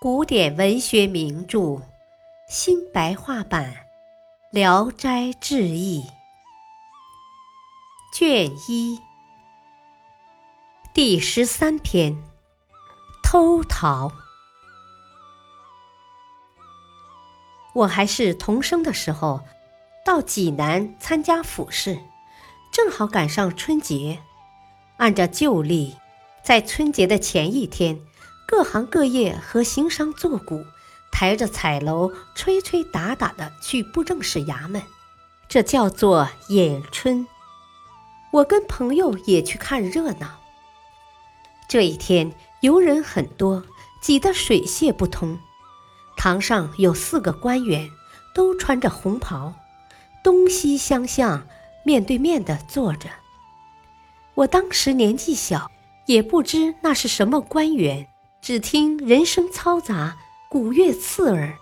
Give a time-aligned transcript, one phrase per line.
[0.00, 1.82] 古典文学名著
[2.48, 3.72] 新白话版
[4.52, 6.02] 《聊斋志异》
[8.16, 9.00] 卷一
[10.94, 12.16] 第十三篇：
[13.24, 14.12] 偷桃。
[17.74, 19.40] 我还是童生的时候，
[20.04, 21.98] 到济南参加府试，
[22.72, 24.22] 正好赶上春节。
[24.98, 25.96] 按照旧例，
[26.40, 28.00] 在春节的前一天。
[28.50, 30.64] 各行各业和行商做贾
[31.12, 34.82] 抬着彩楼，吹吹打打的去布政使衙门，
[35.50, 37.26] 这叫做演春。
[38.30, 40.40] 我跟朋友也去看热闹。
[41.68, 43.62] 这一天游人很多，
[44.00, 45.38] 挤得水泄不通。
[46.16, 47.90] 堂上有四个官员，
[48.34, 49.52] 都穿着红袍，
[50.24, 51.46] 东西相向，
[51.84, 53.10] 面对面的坐着。
[54.36, 55.70] 我当时年纪小，
[56.06, 58.08] 也不知那是什么官员。
[58.40, 60.16] 只听人声嘈杂，
[60.48, 61.58] 鼓乐刺耳。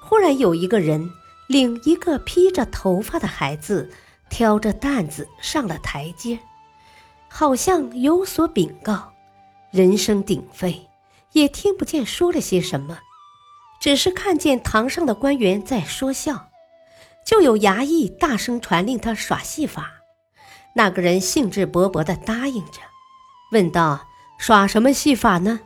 [0.00, 1.10] 忽然有一个人
[1.48, 3.92] 领一个披着头发的孩子，
[4.28, 6.38] 挑着担子上了台阶，
[7.28, 9.12] 好像有所禀告。
[9.70, 10.88] 人声鼎沸，
[11.32, 12.98] 也听不见说了些什么，
[13.80, 16.48] 只是看见堂上的官员在说笑，
[17.24, 19.92] 就有衙役大声传令他耍戏法。
[20.74, 22.80] 那个人兴致勃勃地答应着，
[23.52, 24.08] 问道。
[24.38, 25.60] 耍什么戏法呢？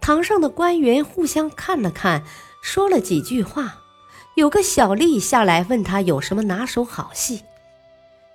[0.00, 2.24] 堂上的官员互相看了看，
[2.62, 3.78] 说了几句话。
[4.36, 7.42] 有个小吏下来问他有什么拿手好戏。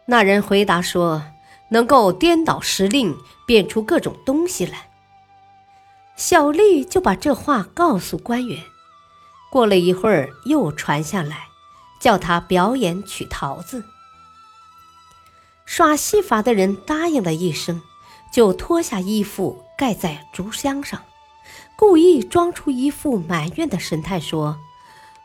[0.05, 1.23] 那人回答说
[1.71, 4.89] ：“能够颠倒时令，变出各种东西来。”
[6.17, 8.61] 小吏就把这话告诉官员。
[9.49, 11.47] 过了一会儿，又传下来，
[12.01, 13.85] 叫他表演取桃子。
[15.65, 17.81] 耍戏法的人答应了一声。
[18.33, 21.03] 就脱下衣服盖在竹箱上，
[21.75, 24.57] 故意装出一副埋怨的神态，说：“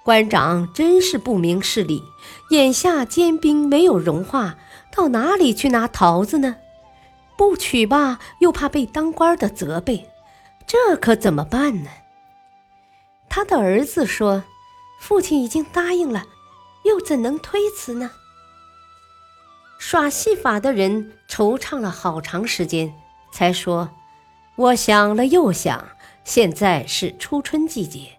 [0.05, 2.03] 官长真是不明事理，
[2.51, 4.59] 眼下坚冰没有融化，
[4.95, 6.57] 到哪里去拿桃子呢？
[7.39, 10.07] 不取吧，又怕被当官的责备，
[10.67, 11.89] 这可怎么办呢？”
[13.31, 14.45] 他的儿子说
[15.01, 16.27] ：“父亲已经答应了，
[16.85, 18.11] 又怎能推辞呢？”
[19.79, 22.93] 耍戏法的人惆怅了好长时间，
[23.33, 23.91] 才说
[24.57, 25.89] ：“我想了又想，
[26.25, 28.19] 现在是初春季节，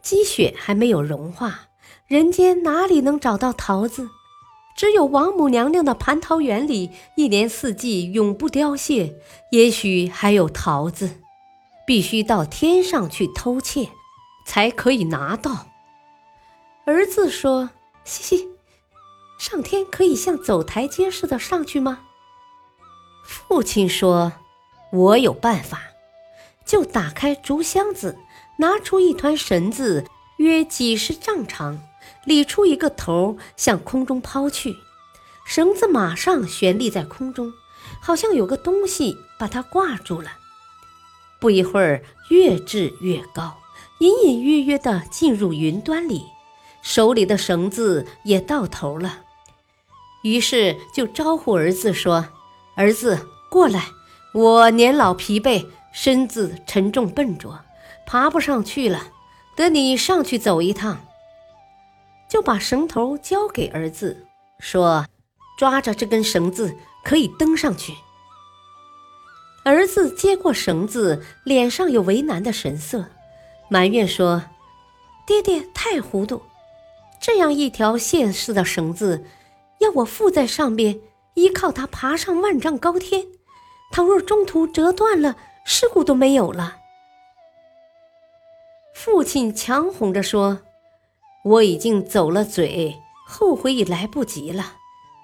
[0.00, 1.68] 积雪还没有融化，
[2.06, 4.08] 人间哪里能找到桃子？
[4.76, 9.16] 只有王母娘娘的蟠桃园里，一年四季永不凋谢，
[9.50, 11.10] 也许还有桃子。
[11.86, 13.88] 必须到天上去偷窃，
[14.46, 15.66] 才可以拿到。”
[16.86, 17.70] 儿子说
[18.04, 18.48] ：“嘻嘻。”
[19.40, 22.00] 上天可以像走台阶似的上去吗？
[23.24, 24.34] 父亲说
[24.92, 25.80] ：“我有办法。”
[26.66, 28.18] 就打开竹箱子，
[28.58, 30.04] 拿出一团绳子，
[30.36, 31.80] 约几十丈长，
[32.26, 34.76] 理出一个头，向空中抛去。
[35.46, 37.50] 绳子马上悬立在空中，
[38.02, 40.32] 好像有个东西把它挂住了。
[41.40, 43.56] 不一会儿，越掷越高，
[44.00, 46.26] 隐隐约约地进入云端里，
[46.82, 49.22] 手里的绳子也到头了。
[50.22, 52.26] 于是就招呼儿子说
[52.76, 53.86] ：“儿子过来，
[54.34, 57.60] 我年老疲惫，身子沉重笨拙，
[58.06, 59.08] 爬不上去了，
[59.56, 61.00] 得你上去走一趟。”
[62.28, 64.26] 就把绳头交给儿子，
[64.58, 65.06] 说
[65.58, 67.94] ：“抓着这根绳子可以登上去。”
[69.64, 73.06] 儿子接过绳子，脸上有为难的神色，
[73.68, 74.44] 埋怨说
[75.26, 76.42] ：“爹爹太糊涂，
[77.20, 79.24] 这样一条线似的绳子。”
[79.80, 81.00] 要我附在上边，
[81.34, 83.26] 依靠它爬上万丈高天。
[83.92, 86.76] 倘若中途折断了，尸骨都没有了。
[88.94, 90.60] 父亲强哄着说
[91.44, 92.96] ：“我已经走了嘴，
[93.26, 94.74] 后悔已来不及了。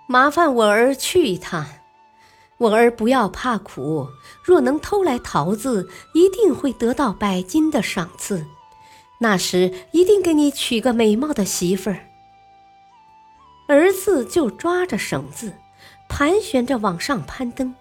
[0.08, 1.66] 麻烦我儿去一趟。
[2.58, 4.08] 我儿不要怕苦，
[4.42, 8.46] 若能偷来桃子，一定会得到百金的赏赐。
[9.20, 12.00] 那时一定给你娶个美貌的媳妇儿。”
[13.68, 15.52] 儿子就抓着绳子，
[16.08, 17.74] 盘旋着往上攀登，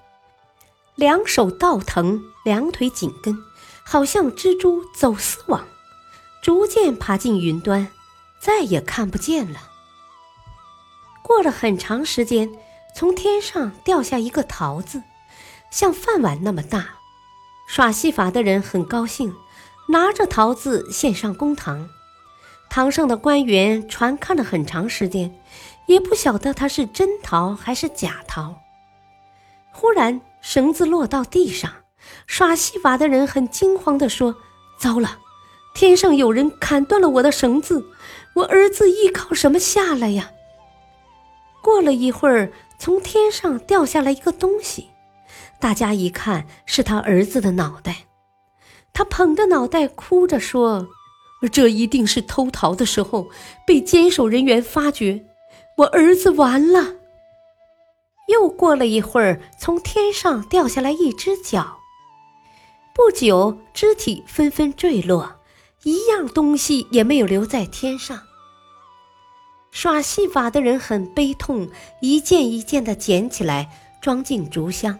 [0.95, 3.37] 两手倒腾，两腿紧跟，
[3.83, 5.63] 好像蜘蛛走丝网，
[6.41, 7.87] 逐渐爬进云端，
[8.39, 9.59] 再也看不见了。
[11.21, 12.49] 过了很长时间，
[12.95, 15.03] 从天上掉下一个桃子，
[15.69, 16.95] 像饭碗那么大。
[17.67, 19.35] 耍戏法的人很高兴，
[19.89, 21.89] 拿着桃子献上公堂。
[22.69, 25.35] 堂上的官员传看了很长时间。
[25.87, 28.55] 也不晓得它是真桃还是假桃。
[29.71, 31.71] 忽然绳子落到地上，
[32.27, 34.35] 耍戏法的人很惊慌地说
[34.79, 35.19] ：“糟了，
[35.73, 37.85] 天上有人砍断了我的绳子，
[38.35, 40.31] 我儿子依靠什么下来呀？
[41.61, 44.89] 过了一会儿，从天上掉下来一个东西，
[45.59, 48.05] 大家一看是他儿子的脑袋，
[48.93, 50.87] 他捧着脑袋哭着说
[51.51, 53.27] ：“这一定是偷逃的时候
[53.67, 55.25] 被监守人员发觉，
[55.77, 56.95] 我儿子完了。”
[58.27, 61.77] 又过了一会儿，从天上掉下来一只脚。
[62.93, 65.35] 不久，肢体纷纷坠落，
[65.83, 68.19] 一样东西也没有留在天上。
[69.69, 71.69] 耍戏法的人很悲痛，
[72.01, 73.69] 一件一件的捡起来，
[74.01, 74.97] 装进竹箱，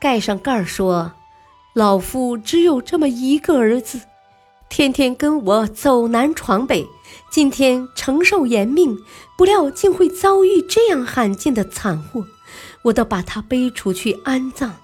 [0.00, 1.12] 盖上盖儿，说
[1.72, 4.00] ：“老夫只有这么一个儿子，
[4.68, 6.84] 天天跟我走南闯北，
[7.30, 8.98] 今天承受严命，
[9.36, 12.26] 不料竟会遭遇这样罕见的惨祸。”
[12.82, 14.76] 我都把他背出去安葬。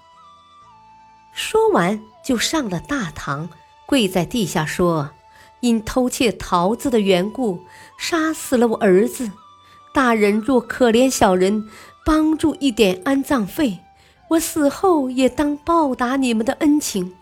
[1.32, 3.48] 说完，就上了大堂，
[3.86, 5.10] 跪在地下说
[5.60, 7.60] ：“因偷窃桃子的缘故，
[7.96, 9.30] 杀死了我儿子。
[9.94, 11.68] 大人若可怜小人，
[12.04, 13.78] 帮助一点安葬费，
[14.30, 17.14] 我死后也当报答你们的恩情。”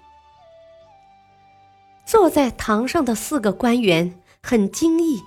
[2.05, 5.23] 坐在堂上的四个官员很惊异，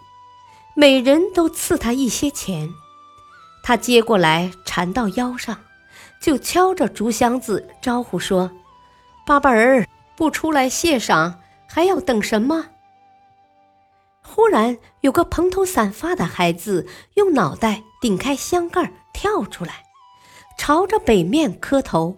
[0.76, 2.70] 每人都赐他一些钱。
[3.64, 5.58] 他接过来缠到腰上，
[6.22, 8.52] 就敲着竹箱子招呼说
[9.26, 12.68] ：“八八儿不出来谢赏，还要等什么？”
[14.22, 16.86] 忽然有个蓬头散发的孩子
[17.16, 19.84] 用脑袋顶开箱盖跳出来，
[20.58, 22.18] 朝着北面磕头。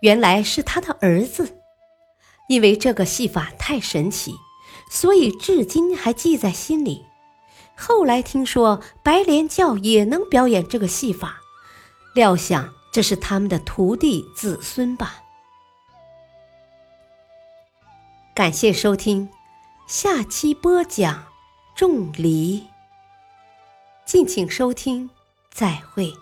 [0.00, 1.56] 原来是他的儿子，
[2.48, 4.34] 因为这个戏法太神奇，
[4.90, 7.04] 所以至今还记在心里。
[7.76, 11.40] 后来听说白莲教也能表演这个戏法，
[12.14, 15.22] 料想这是他们的徒弟子孙吧。
[18.34, 19.28] 感谢收听，
[19.86, 21.14] 下期播讲
[21.74, 22.60] 《仲离》，
[24.04, 25.10] 敬请收听，
[25.50, 26.12] 再会。